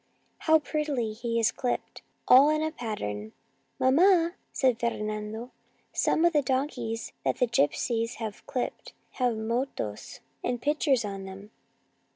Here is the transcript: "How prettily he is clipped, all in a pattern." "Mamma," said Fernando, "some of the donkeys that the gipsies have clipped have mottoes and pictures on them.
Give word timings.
"How 0.49 0.57
prettily 0.57 1.13
he 1.13 1.39
is 1.39 1.51
clipped, 1.51 2.01
all 2.27 2.49
in 2.49 2.63
a 2.63 2.71
pattern." 2.71 3.33
"Mamma," 3.79 4.33
said 4.51 4.79
Fernando, 4.79 5.51
"some 5.93 6.25
of 6.25 6.33
the 6.33 6.41
donkeys 6.41 7.13
that 7.23 7.37
the 7.37 7.45
gipsies 7.45 8.15
have 8.15 8.43
clipped 8.47 8.93
have 9.19 9.37
mottoes 9.37 10.21
and 10.43 10.59
pictures 10.59 11.05
on 11.05 11.25
them. 11.25 11.51